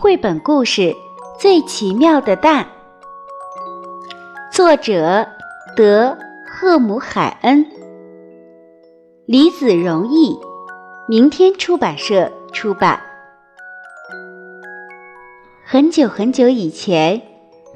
[0.00, 0.80] 绘本故事
[1.38, 2.64] 《最奇妙的蛋》，
[4.50, 5.28] 作者
[5.76, 6.16] 德
[6.48, 7.66] 赫姆海恩，
[9.26, 10.38] 李子荣译，
[11.06, 13.00] 明天出版社出版。
[15.64, 17.20] 很久很久以前，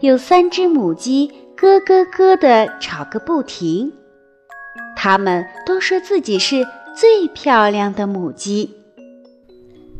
[0.00, 3.92] 有三只母鸡咯咯咯的吵个不停，
[4.96, 6.66] 它们都说自己是
[6.96, 8.76] 最漂亮的母鸡。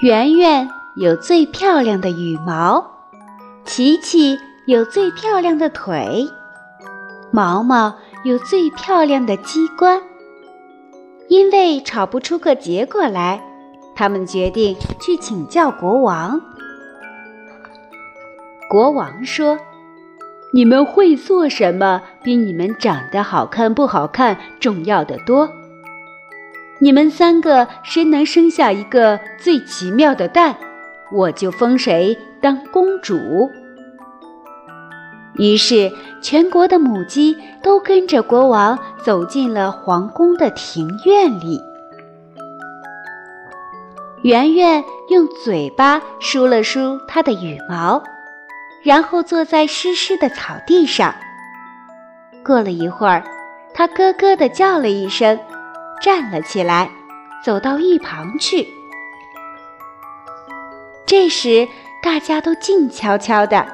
[0.00, 0.68] 圆圆。
[0.96, 2.84] 有最漂亮的羽毛，
[3.64, 6.28] 琪琪有最漂亮的腿，
[7.30, 7.94] 毛毛
[8.24, 10.02] 有最漂亮的鸡冠。
[11.28, 13.40] 因为吵不出个结果来，
[13.94, 16.40] 他们决定去请教国王。
[18.68, 19.56] 国王说
[20.52, 25.48] ：“你们会做什么，比你们长得好看不好看重要的多。
[26.80, 30.56] 你们三个谁能生下一个最奇妙的蛋？”
[31.12, 33.50] 我就封谁当公主。
[35.34, 35.90] 于是，
[36.22, 41.60] 全国的母鸡都跟着国王走进了皇宫的庭院里。
[44.22, 48.02] 圆圆用嘴巴梳了梳它的羽毛，
[48.82, 51.14] 然后坐在湿湿的草地上。
[52.44, 53.22] 过了一会儿，
[53.74, 55.38] 它咯咯地叫了一声，
[56.00, 56.90] 站了起来，
[57.44, 58.66] 走到一旁去。
[61.06, 61.68] 这时，
[62.02, 63.66] 大家都静悄悄的。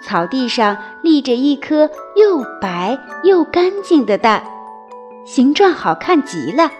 [0.00, 4.44] 草地上立着一颗又白又干净的蛋，
[5.26, 6.70] 形状好看极了，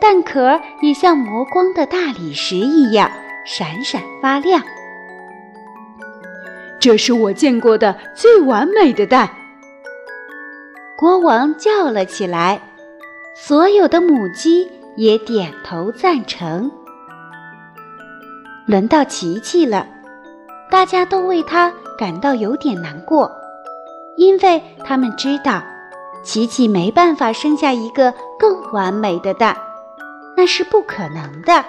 [0.00, 3.10] 蛋壳也像磨光的大理石一样
[3.44, 4.62] 闪闪发亮。
[6.80, 9.28] 这是我见过的最完美的蛋！
[10.96, 12.60] 国王叫了起来，
[13.36, 16.70] 所有的母鸡也点头赞成。
[18.66, 19.86] 轮到琪琪了，
[20.70, 23.30] 大家都为他感到有点难过，
[24.16, 25.62] 因为他们知道
[26.22, 29.56] 琪琪没办法生下一个更完美的蛋，
[30.36, 31.64] 那是不可能的。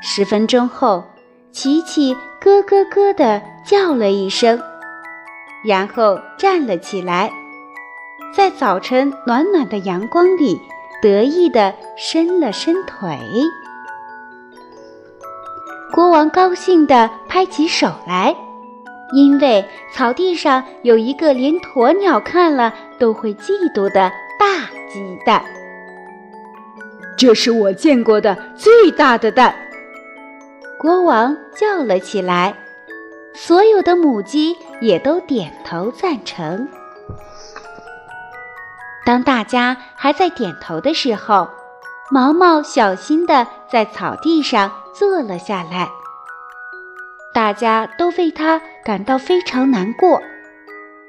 [0.00, 1.04] 十分钟后，
[1.52, 4.58] 琪琪咯咯咯地叫了一声，
[5.62, 7.30] 然后站了起来，
[8.34, 10.58] 在早晨暖暖的阳光里
[11.02, 13.18] 得意地伸了伸腿。
[15.92, 18.34] 国王高兴地拍起手来，
[19.12, 19.62] 因为
[19.92, 25.44] 草地上有一个连鸵鸟看了都会嫉妒的大鸡蛋。
[27.18, 29.54] 这是我见过的最大的蛋！
[30.82, 32.54] 国王叫了起来，
[33.32, 36.68] 所有的母鸡也都点头赞成。
[39.06, 41.48] 当大家还在点头的时候，
[42.10, 44.70] 毛毛小心地在草地上。
[44.94, 45.88] 坐了下来，
[47.32, 50.20] 大家都为他感到非常难过，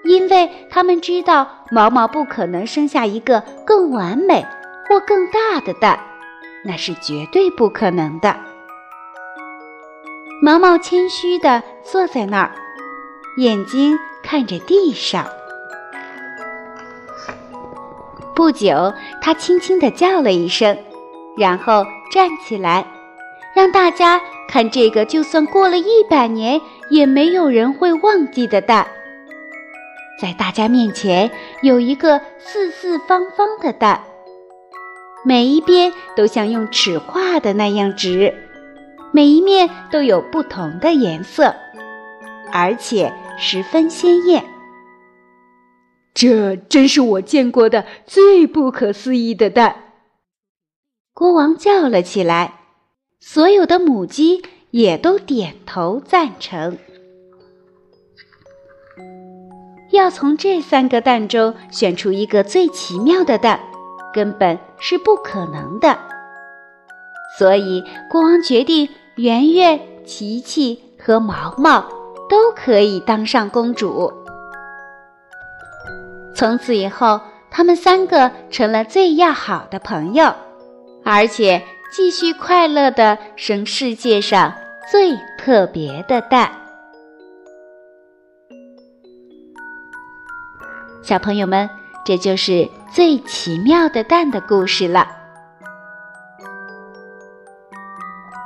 [0.06, 4.46] 因为他们知道毛毛不可能生下一个更完美
[4.88, 6.00] 或更大的蛋，
[6.64, 8.53] 那是绝对不可能的。
[10.44, 12.52] 毛毛谦虚地坐在那儿，
[13.38, 15.26] 眼睛看着地上。
[18.36, 20.78] 不久，他轻轻地叫了一声，
[21.38, 22.86] 然后站起来。
[23.56, 26.60] 让大家看这个，就算过了一百年，
[26.90, 28.86] 也没有人会忘记的蛋。
[30.20, 34.04] 在大家面前有一个四四方方的蛋，
[35.24, 38.34] 每一边都像用尺画的那样直，
[39.14, 41.56] 每一面都有不同的颜色，
[42.52, 44.44] 而且十分鲜艳。
[46.16, 49.76] 这真是我见过的最不可思议的蛋！
[51.14, 52.62] 国王叫了起来。
[53.20, 54.42] 所有的母鸡
[54.72, 56.78] 也都点头赞成。
[59.92, 63.60] 要从这三个蛋中选出一个最奇妙的蛋，
[64.12, 65.98] 根本是不可能的。
[67.38, 71.82] 所以国王决定，圆圆、琪琪和毛毛
[72.30, 74.12] 都可以当上公主。
[76.36, 77.22] 从此以后，
[77.52, 80.34] 他们三个成了最要好的朋友，
[81.04, 81.62] 而且。
[81.96, 84.52] 继续快乐的生世界上
[84.92, 86.52] 最特别的蛋，
[91.04, 91.70] 小朋友们，
[92.04, 95.23] 这就是最奇妙的蛋的故事了。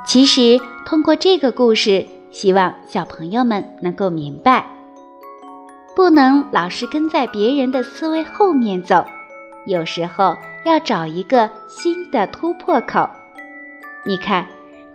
[0.08, 4.66] 其实，通过这个故事，希望小朋友们能够明白，
[5.94, 9.04] 不能老是跟在别人的思维后面走，
[9.66, 10.34] 有时候
[10.64, 13.06] 要找一个新的突破口。
[14.06, 14.46] 你看，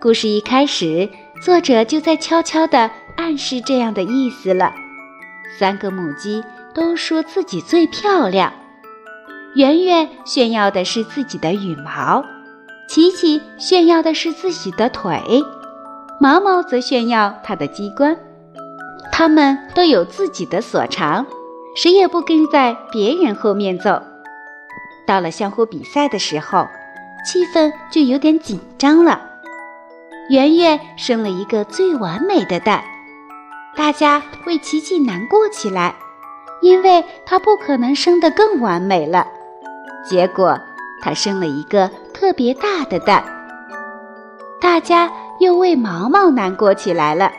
[0.01, 1.07] 故事一开始，
[1.43, 4.73] 作者就在悄悄地暗示这样的意思了。
[5.59, 6.43] 三个母鸡
[6.73, 8.51] 都说自己最漂亮，
[9.53, 12.25] 圆圆炫耀的是自己的羽毛，
[12.87, 15.43] 琪琪炫耀的是自己的腿，
[16.19, 18.17] 毛毛则炫耀它的机关。
[19.11, 21.25] 它们都有自己的所长，
[21.75, 24.01] 谁也不跟在别人后面走。
[25.05, 26.67] 到了相互比赛的时候，
[27.25, 29.21] 气氛就有点紧张了。
[30.29, 32.83] 圆圆生了一个最完美的蛋。
[33.75, 35.95] 大家为琪琪难过起来，
[36.61, 39.27] 因为她不可能生得更完美了。
[40.07, 40.59] 结果，
[41.01, 43.23] 她生了一个特别大的蛋。
[44.61, 47.31] 大家又为毛毛难过起来了，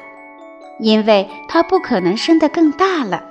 [0.79, 3.23] 因为它不可能生得更大了。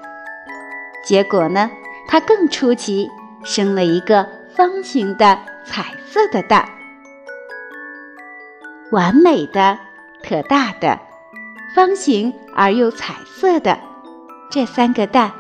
[1.05, 1.69] 结果呢，
[2.07, 3.09] 它更出奇，
[3.43, 6.67] 生了一个方形的彩色的蛋，
[8.91, 9.77] 完美的，
[10.23, 10.99] 特大的。
[11.75, 13.79] 方形而又彩色的
[14.51, 15.31] 这三个蛋，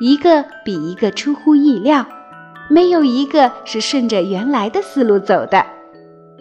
[0.00, 2.06] 一个比一个出乎意料，
[2.72, 5.62] 没有一个是顺着原来的思路走的。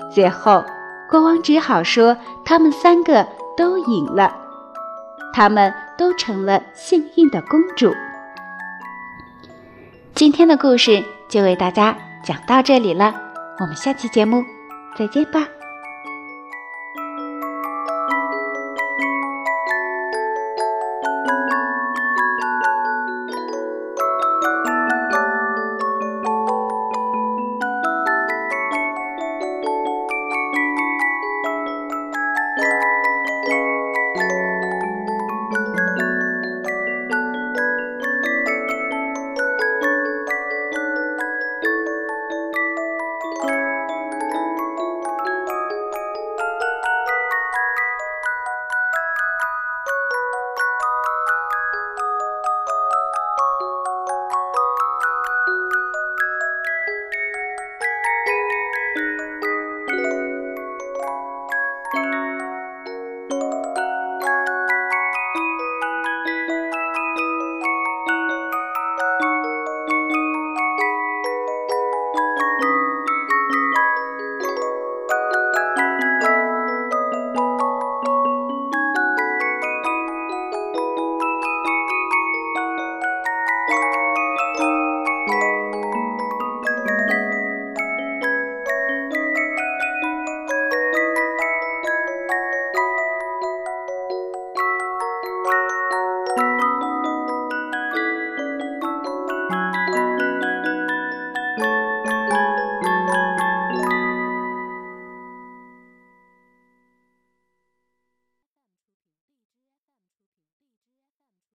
[0.09, 0.63] 最后，
[1.09, 4.33] 国王只好说他们三个都赢了，
[5.33, 7.93] 他们都成了幸运的公主。
[10.15, 13.13] 今天的故事就为大家讲到这里了，
[13.59, 14.41] 我们下期节目
[14.97, 15.60] 再见吧。